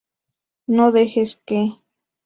[0.65, 1.77] No dejes que...